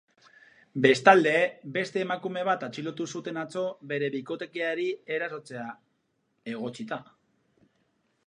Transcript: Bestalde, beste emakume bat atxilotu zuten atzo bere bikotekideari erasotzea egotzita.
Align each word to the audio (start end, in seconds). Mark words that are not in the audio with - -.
Bestalde, 0.83 1.33
beste 1.75 2.01
emakume 2.05 2.45
bat 2.47 2.63
atxilotu 2.67 3.07
zuten 3.19 3.37
atzo 3.43 3.65
bere 3.91 4.09
bikotekideari 4.15 4.87
erasotzea 5.17 5.67
egotzita. 6.55 6.99